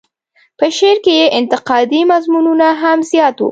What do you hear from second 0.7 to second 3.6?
شعر کې یې انتقادي مضمونونه هم زیات وو.